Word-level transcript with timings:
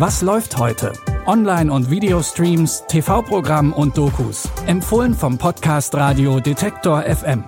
Was 0.00 0.22
läuft 0.22 0.56
heute? 0.56 0.94
Online- 1.26 1.70
und 1.70 1.90
Videostreams, 1.90 2.84
TV-Programm 2.88 3.74
und 3.74 3.98
Dokus. 3.98 4.48
Empfohlen 4.66 5.12
vom 5.12 5.36
Podcast 5.36 5.94
Radio 5.94 6.40
Detektor 6.40 7.02
FM. 7.02 7.44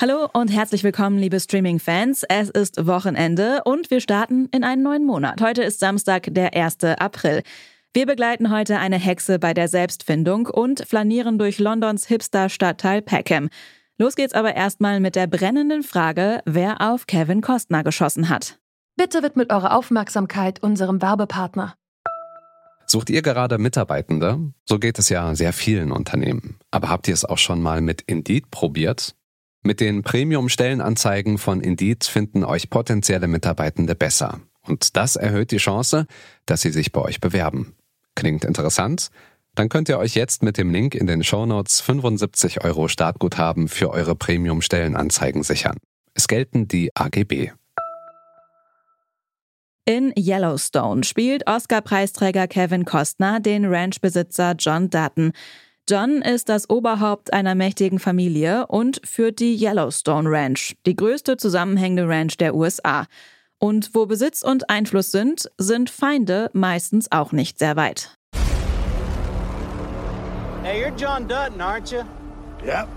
Hallo 0.00 0.30
und 0.32 0.48
herzlich 0.48 0.82
willkommen, 0.82 1.18
liebe 1.18 1.38
Streaming-Fans. 1.38 2.22
Es 2.26 2.48
ist 2.48 2.86
Wochenende 2.86 3.60
und 3.66 3.90
wir 3.90 4.00
starten 4.00 4.48
in 4.50 4.64
einen 4.64 4.82
neuen 4.82 5.04
Monat. 5.04 5.42
Heute 5.42 5.62
ist 5.62 5.78
Samstag, 5.78 6.28
der 6.30 6.56
1. 6.56 6.84
April. 6.84 7.42
Wir 7.92 8.06
begleiten 8.06 8.50
heute 8.50 8.78
eine 8.78 8.96
Hexe 8.96 9.38
bei 9.38 9.52
der 9.52 9.68
Selbstfindung 9.68 10.46
und 10.46 10.86
flanieren 10.88 11.38
durch 11.38 11.58
Londons 11.58 12.06
Hipster-Stadtteil 12.06 13.02
Peckham. 13.02 13.50
Los 14.00 14.14
geht's 14.14 14.32
aber 14.32 14.54
erstmal 14.54 15.00
mit 15.00 15.16
der 15.16 15.26
brennenden 15.26 15.82
Frage, 15.82 16.40
wer 16.44 16.80
auf 16.80 17.08
Kevin 17.08 17.40
Costner 17.40 17.82
geschossen 17.82 18.28
hat. 18.28 18.60
Bitte 18.96 19.24
widmet 19.24 19.52
eure 19.52 19.72
Aufmerksamkeit 19.72 20.62
unserem 20.62 21.02
Werbepartner. 21.02 21.74
Sucht 22.86 23.10
ihr 23.10 23.22
gerade 23.22 23.58
Mitarbeitende? 23.58 24.52
So 24.64 24.78
geht 24.78 25.00
es 25.00 25.08
ja 25.08 25.34
sehr 25.34 25.52
vielen 25.52 25.90
Unternehmen. 25.90 26.58
Aber 26.70 26.90
habt 26.90 27.08
ihr 27.08 27.14
es 27.14 27.24
auch 27.24 27.38
schon 27.38 27.60
mal 27.60 27.80
mit 27.80 28.02
Indeed 28.02 28.52
probiert? 28.52 29.16
Mit 29.62 29.80
den 29.80 30.04
Premium-Stellenanzeigen 30.04 31.36
von 31.36 31.60
Indeed 31.60 32.04
finden 32.04 32.44
euch 32.44 32.70
potenzielle 32.70 33.26
Mitarbeitende 33.26 33.96
besser. 33.96 34.40
Und 34.62 34.96
das 34.96 35.16
erhöht 35.16 35.50
die 35.50 35.56
Chance, 35.56 36.06
dass 36.46 36.60
sie 36.60 36.70
sich 36.70 36.92
bei 36.92 37.00
euch 37.00 37.20
bewerben. 37.20 37.74
Klingt 38.14 38.44
interessant? 38.44 39.10
Dann 39.58 39.68
könnt 39.68 39.88
ihr 39.88 39.98
euch 39.98 40.14
jetzt 40.14 40.44
mit 40.44 40.56
dem 40.56 40.70
Link 40.70 40.94
in 40.94 41.08
den 41.08 41.24
Shownotes 41.24 41.80
75 41.80 42.62
Euro 42.62 42.86
Startguthaben 42.86 43.66
für 43.66 43.90
eure 43.90 44.14
Premium-Stellenanzeigen 44.14 45.42
sichern. 45.42 45.78
Es 46.14 46.28
gelten 46.28 46.68
die 46.68 46.94
AGB. 46.94 47.50
In 49.84 50.12
Yellowstone 50.16 51.02
spielt 51.02 51.48
Oscar-Preisträger 51.48 52.46
Kevin 52.46 52.84
Costner 52.84 53.40
den 53.40 53.64
Ranchbesitzer 53.64 54.54
John 54.56 54.90
Dutton. 54.90 55.32
John 55.90 56.22
ist 56.22 56.48
das 56.48 56.70
Oberhaupt 56.70 57.32
einer 57.32 57.56
mächtigen 57.56 57.98
Familie 57.98 58.68
und 58.68 59.00
führt 59.04 59.40
die 59.40 59.60
Yellowstone 59.60 60.30
Ranch, 60.30 60.76
die 60.86 60.94
größte 60.94 61.36
zusammenhängende 61.36 62.06
Ranch 62.08 62.36
der 62.36 62.54
USA. 62.54 63.06
Und 63.58 63.90
wo 63.92 64.06
Besitz 64.06 64.42
und 64.42 64.70
Einfluss 64.70 65.10
sind, 65.10 65.50
sind 65.58 65.90
Feinde 65.90 66.48
meistens 66.52 67.10
auch 67.10 67.32
nicht 67.32 67.58
sehr 67.58 67.74
weit. 67.74 68.17
Hey, 70.68 70.80
you're 70.80 70.90
John 70.90 71.26
Dutton, 71.26 71.62
aren't 71.62 71.90
you? 71.90 72.06
Yep. 72.62 72.90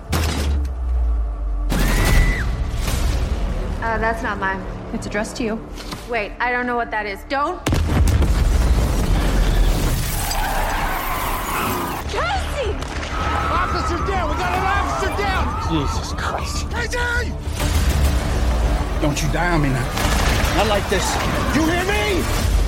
Uh, 3.80 3.97
that's 3.97 4.22
not 4.22 4.39
mine. 4.39 4.61
It's 4.91 5.08
addressed 5.08 5.38
to 5.38 5.44
you. 5.44 5.69
Wait, 6.09 6.33
I 6.42 6.52
don't 6.52 6.67
know 6.67 6.75
what 6.75 6.92
that 6.92 7.05
is. 7.05 7.23
Don't. 7.30 7.64
Casey! 12.11 12.75
Officer 13.55 13.99
down! 14.05 14.27
We 14.27 14.36
got 14.36 14.52
an 14.52 14.67
officer 14.67 15.16
down! 15.16 15.47
Jesus 15.72 16.11
Christ. 16.11 16.69
Casey! 16.72 17.31
Don't 19.02 19.23
you 19.23 19.31
die 19.31 19.49
on 19.49 19.61
me 19.61 19.69
now. 19.69 20.58
Not 20.58 20.67
like 20.67 20.89
this. 20.89 21.09
You 21.55 21.64
hear 21.64 21.86
me? 21.86 22.61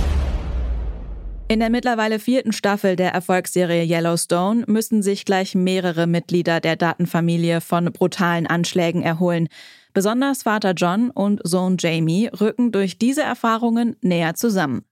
In 1.53 1.59
der 1.59 1.69
mittlerweile 1.69 2.17
vierten 2.17 2.51
Staffel 2.51 2.95
der 2.95 3.11
Erfolgsserie 3.11 3.83
Yellowstone 3.83 4.63
müssen 4.65 5.03
sich 5.03 5.23
gleich 5.23 5.53
mehrere 5.53 6.07
Mitglieder 6.07 6.59
der 6.59 6.75
Datenfamilie 6.75 7.61
von 7.61 7.93
brutalen 7.93 8.47
Anschlägen 8.47 9.03
erholen. 9.03 9.49
Besonders 9.93 10.41
Vater 10.41 10.71
John 10.71 11.11
und 11.11 11.41
Sohn 11.43 11.77
Jamie 11.79 12.27
rücken 12.29 12.71
durch 12.71 12.97
diese 12.97 13.21
Erfahrungen 13.21 13.95
näher 14.01 14.33
zusammen. 14.33 14.83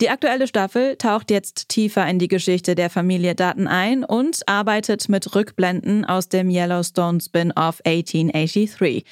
Die 0.00 0.10
aktuelle 0.10 0.48
Staffel 0.48 0.96
taucht 0.96 1.30
jetzt 1.30 1.68
tiefer 1.68 2.04
in 2.08 2.18
die 2.18 2.26
Geschichte 2.26 2.74
der 2.74 2.90
Familie 2.90 3.36
Daten 3.36 3.68
ein 3.68 4.02
und 4.02 4.40
arbeitet 4.48 5.08
mit 5.08 5.36
Rückblenden 5.36 6.04
aus 6.04 6.28
dem 6.28 6.50
Yellowstone 6.50 7.20
Spin-off 7.20 7.80
1883. 7.84 9.04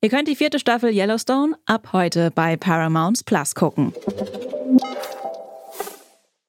Ihr 0.00 0.10
könnt 0.10 0.26
die 0.26 0.34
vierte 0.34 0.58
Staffel 0.58 0.90
Yellowstone 0.92 1.54
ab 1.64 1.90
heute 1.92 2.32
bei 2.32 2.56
Paramount 2.56 3.24
Plus 3.24 3.54
gucken. 3.54 3.92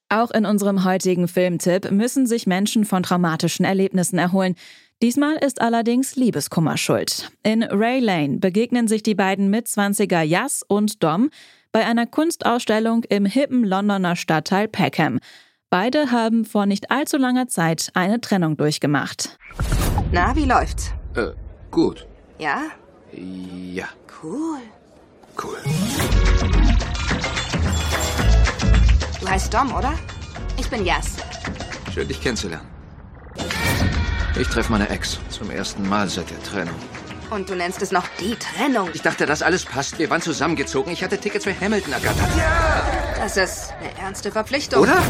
Auch 0.08 0.30
in 0.30 0.46
unserem 0.46 0.84
heutigen 0.84 1.26
Filmtipp 1.26 1.90
müssen 1.90 2.26
sich 2.26 2.46
Menschen 2.46 2.84
von 2.84 3.02
traumatischen 3.02 3.64
Erlebnissen 3.64 4.18
erholen. 4.18 4.54
Diesmal 5.02 5.36
ist 5.36 5.60
allerdings 5.60 6.16
Liebeskummer 6.16 6.76
schuld. 6.76 7.30
In 7.42 7.62
Ray 7.64 7.98
Lane 7.98 8.38
begegnen 8.38 8.88
sich 8.88 9.02
die 9.02 9.16
beiden 9.16 9.50
Mitzwanziger 9.50 10.22
Jas 10.22 10.62
und 10.66 11.02
Dom 11.02 11.30
bei 11.72 11.84
einer 11.84 12.06
Kunstausstellung 12.06 13.04
im 13.08 13.26
hippen 13.26 13.64
Londoner 13.64 14.16
Stadtteil 14.16 14.68
Peckham. 14.68 15.18
Beide 15.70 16.12
haben 16.12 16.44
vor 16.44 16.64
nicht 16.66 16.90
allzu 16.90 17.16
langer 17.16 17.48
Zeit 17.48 17.90
eine 17.94 18.20
Trennung 18.20 18.56
durchgemacht. 18.56 19.36
Na, 20.12 20.34
wie 20.36 20.44
läuft's? 20.44 20.92
Äh, 21.16 21.32
gut. 21.70 22.06
Ja? 22.38 22.62
Ja. 23.12 23.88
Cool. 24.22 24.60
Cool. 25.36 25.58
Du 29.36 29.42
heißt 29.42 29.52
Dom, 29.52 29.74
oder? 29.74 29.92
Ich 30.58 30.70
bin 30.70 30.86
Yas. 30.86 31.16
Schön, 31.92 32.08
dich 32.08 32.22
kennenzulernen. 32.22 32.66
Ich 34.40 34.48
treffe 34.48 34.72
meine 34.72 34.88
Ex 34.88 35.18
zum 35.28 35.50
ersten 35.50 35.86
Mal 35.86 36.08
seit 36.08 36.30
der 36.30 36.42
Trennung. 36.42 36.74
Und 37.28 37.50
du 37.50 37.54
nennst 37.54 37.82
es 37.82 37.92
noch 37.92 38.08
die 38.18 38.34
Trennung. 38.36 38.88
Ich 38.94 39.02
dachte, 39.02 39.26
das 39.26 39.42
alles 39.42 39.66
passt. 39.66 39.98
Wir 39.98 40.08
waren 40.08 40.22
zusammengezogen. 40.22 40.90
Ich 40.90 41.04
hatte 41.04 41.18
Tickets 41.18 41.44
für 41.44 41.52
Hamilton 41.60 41.92
ergattert. 41.92 42.34
Ja! 42.34 42.82
Das 43.16 43.36
ist 43.36 43.74
eine 43.78 43.94
ernste 43.98 44.32
Verpflichtung. 44.32 44.80
Oder? 44.80 45.02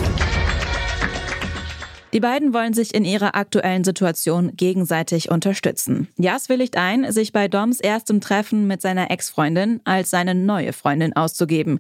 Die 2.12 2.18
beiden 2.18 2.52
wollen 2.52 2.74
sich 2.74 2.96
in 2.96 3.04
ihrer 3.04 3.36
aktuellen 3.36 3.84
Situation 3.84 4.56
gegenseitig 4.56 5.30
unterstützen. 5.30 6.08
Jas 6.16 6.48
willigt 6.48 6.76
ein, 6.76 7.12
sich 7.12 7.30
bei 7.30 7.46
Doms 7.46 7.78
erstem 7.78 8.20
Treffen 8.20 8.66
mit 8.66 8.82
seiner 8.82 9.08
Ex-Freundin 9.12 9.82
als 9.84 10.10
seine 10.10 10.34
neue 10.34 10.72
Freundin 10.72 11.14
auszugeben. 11.14 11.78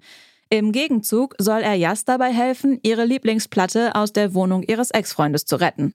Im 0.48 0.70
Gegenzug 0.70 1.34
soll 1.38 1.62
er 1.62 1.74
Jas 1.74 2.04
dabei 2.04 2.32
helfen, 2.32 2.78
ihre 2.82 3.04
Lieblingsplatte 3.04 3.94
aus 3.96 4.12
der 4.12 4.32
Wohnung 4.32 4.62
ihres 4.62 4.90
Ex-Freundes 4.92 5.44
zu 5.44 5.56
retten. 5.56 5.92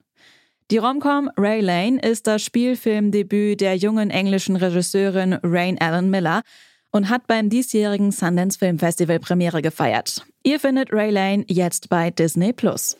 Die 0.70 0.76
Romcom 0.78 1.30
Ray 1.38 1.60
Lane 1.60 2.00
ist 2.00 2.26
das 2.26 2.42
Spielfilmdebüt 2.42 3.60
der 3.60 3.76
jungen 3.76 4.10
englischen 4.10 4.56
Regisseurin 4.56 5.38
Rain 5.42 5.80
Allen 5.80 6.10
Miller 6.10 6.42
und 6.90 7.08
hat 7.08 7.26
beim 7.26 7.48
diesjährigen 7.48 8.12
Sundance 8.12 8.58
Film 8.58 8.78
Festival 8.78 9.18
Premiere 9.18 9.62
gefeiert. 9.62 10.26
Ihr 10.42 10.60
findet 10.60 10.92
Ray 10.92 11.10
Lane 11.10 11.44
jetzt 11.48 11.88
bei 11.88 12.10
Disney 12.10 12.52
Plus. 12.52 12.96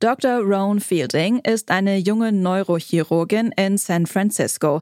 Dr. 0.00 0.40
Roan 0.40 0.80
Fielding 0.80 1.40
ist 1.40 1.70
eine 1.70 1.96
junge 1.96 2.32
Neurochirurgin 2.32 3.52
in 3.56 3.76
San 3.78 4.06
Francisco. 4.06 4.80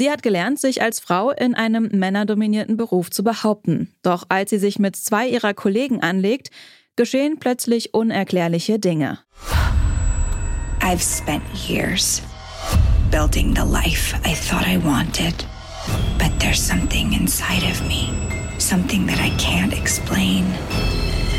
Sie 0.00 0.10
hat 0.10 0.22
gelernt, 0.22 0.58
sich 0.58 0.80
als 0.80 0.98
Frau 0.98 1.30
in 1.30 1.54
einem 1.54 1.90
männerdominierten 1.92 2.78
Beruf 2.78 3.10
zu 3.10 3.22
behaupten. 3.22 3.92
Doch 4.00 4.24
als 4.30 4.48
sie 4.48 4.58
sich 4.58 4.78
mit 4.78 4.96
zwei 4.96 5.28
ihrer 5.28 5.52
Kollegen 5.52 6.00
anlegt, 6.00 6.48
geschehen 6.96 7.38
plötzlich 7.38 7.92
unerklärliche 7.92 8.78
Dinge. 8.78 9.18
I've 10.80 11.02
spent 11.02 11.42
years 11.68 12.22
building 13.10 13.54
the 13.54 13.70
life 13.70 14.16
I 14.24 14.34
thought 14.34 14.66
I 14.66 14.78
wanted. 14.82 15.34
But 16.18 16.30
there's 16.38 16.66
something 16.66 17.12
inside 17.12 17.70
of 17.70 17.82
me, 17.82 18.08
something 18.56 19.06
that 19.06 19.18
I 19.18 19.28
can't 19.36 19.74
explain. 19.74 20.46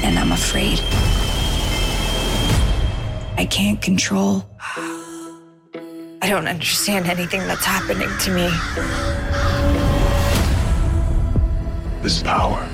And 0.05 0.19
I'm 0.19 0.31
afraid. 0.33 0.79
I 3.39 3.47
can't 3.47 3.81
control. 3.81 4.43
I 6.31 6.33
don't 6.33 6.47
understand 6.47 7.07
anything 7.07 7.45
that's 7.45 7.65
happening 7.65 8.07
to 8.19 8.31
me. 8.31 8.47
This 12.01 12.23
power 12.23 12.65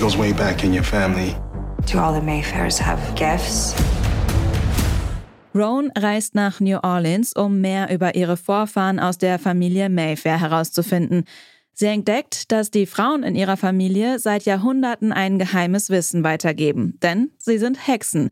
goes 0.00 0.16
way 0.16 0.32
back 0.32 0.64
in 0.64 0.74
your 0.74 0.82
family. 0.82 1.36
Do 1.86 2.00
all 2.00 2.12
the 2.12 2.20
Mayfairs 2.20 2.80
have 2.80 2.98
gifts? 3.14 3.76
Roan 5.54 5.92
reist 5.96 6.34
nach 6.34 6.58
New 6.58 6.78
Orleans, 6.82 7.32
um 7.36 7.60
mehr 7.60 7.94
über 7.94 8.16
ihre 8.16 8.36
Vorfahren 8.36 8.98
aus 8.98 9.18
der 9.18 9.38
Familie 9.38 9.88
Mayfair 9.88 10.40
herauszufinden. 10.40 11.26
Sie 11.74 11.86
entdeckt, 11.86 12.50
dass 12.50 12.72
die 12.72 12.86
Frauen 12.86 13.22
in 13.22 13.36
ihrer 13.36 13.56
Familie 13.56 14.18
seit 14.18 14.46
Jahrhunderten 14.46 15.12
ein 15.12 15.38
geheimes 15.38 15.90
Wissen 15.90 16.24
weitergeben, 16.24 16.98
denn 17.04 17.30
sie 17.38 17.58
sind 17.58 17.86
Hexen. 17.86 18.30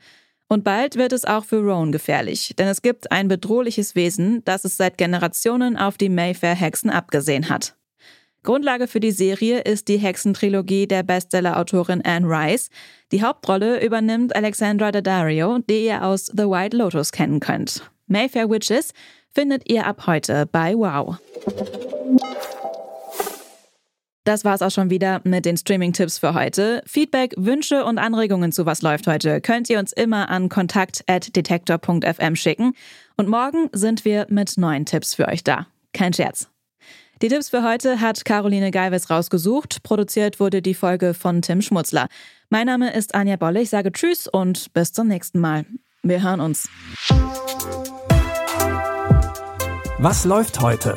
Und 0.52 0.64
bald 0.64 0.96
wird 0.96 1.14
es 1.14 1.24
auch 1.24 1.46
für 1.46 1.60
Roan 1.60 1.92
gefährlich, 1.92 2.52
denn 2.58 2.68
es 2.68 2.82
gibt 2.82 3.10
ein 3.10 3.26
bedrohliches 3.26 3.94
Wesen, 3.94 4.44
das 4.44 4.66
es 4.66 4.76
seit 4.76 4.98
Generationen 4.98 5.78
auf 5.78 5.96
die 5.96 6.10
Mayfair-Hexen 6.10 6.90
abgesehen 6.90 7.48
hat. 7.48 7.74
Grundlage 8.42 8.86
für 8.86 9.00
die 9.00 9.12
Serie 9.12 9.60
ist 9.60 9.88
die 9.88 9.96
Hexentrilogie 9.96 10.86
der 10.86 11.04
Bestseller-Autorin 11.04 12.02
Anne 12.04 12.26
Rice. 12.26 12.68
Die 13.12 13.22
Hauptrolle 13.22 13.82
übernimmt 13.82 14.36
Alexandra 14.36 14.92
Daddario, 14.92 15.60
die 15.70 15.86
ihr 15.86 16.04
aus 16.04 16.26
The 16.26 16.44
White 16.44 16.76
Lotus 16.76 17.12
kennen 17.12 17.40
könnt. 17.40 17.90
Mayfair 18.06 18.50
Witches 18.50 18.92
findet 19.30 19.70
ihr 19.70 19.86
ab 19.86 20.06
heute 20.06 20.44
bei 20.44 20.74
Wow. 20.74 21.16
Das 24.24 24.44
war's 24.44 24.62
auch 24.62 24.70
schon 24.70 24.88
wieder 24.88 25.20
mit 25.24 25.44
den 25.44 25.56
Streaming-Tipps 25.56 26.18
für 26.18 26.34
heute. 26.34 26.82
Feedback, 26.86 27.34
Wünsche 27.36 27.84
und 27.84 27.98
Anregungen 27.98 28.52
zu 28.52 28.66
Was 28.66 28.80
läuft 28.80 29.08
heute 29.08 29.40
könnt 29.40 29.68
ihr 29.68 29.80
uns 29.80 29.92
immer 29.92 30.28
an 30.28 30.48
kontakt.detektor.fm 30.48 32.36
schicken. 32.36 32.74
Und 33.16 33.28
morgen 33.28 33.68
sind 33.72 34.04
wir 34.04 34.26
mit 34.28 34.56
neuen 34.58 34.86
Tipps 34.86 35.14
für 35.14 35.26
euch 35.26 35.42
da. 35.42 35.66
Kein 35.92 36.12
Scherz. 36.12 36.48
Die 37.20 37.28
Tipps 37.28 37.50
für 37.50 37.64
heute 37.64 38.00
hat 38.00 38.24
Caroline 38.24 38.70
Geiwes 38.70 39.10
rausgesucht. 39.10 39.82
Produziert 39.82 40.38
wurde 40.38 40.62
die 40.62 40.74
Folge 40.74 41.14
von 41.14 41.42
Tim 41.42 41.60
Schmutzler. 41.60 42.06
Mein 42.48 42.66
Name 42.66 42.92
ist 42.94 43.14
Anja 43.14 43.36
Bolle. 43.36 43.60
Ich 43.60 43.70
sage 43.70 43.92
Tschüss 43.92 44.28
und 44.28 44.72
bis 44.72 44.92
zum 44.92 45.08
nächsten 45.08 45.40
Mal. 45.40 45.64
Wir 46.02 46.22
hören 46.22 46.40
uns. 46.40 46.68
Was 49.98 50.24
läuft 50.24 50.60
heute? 50.60 50.96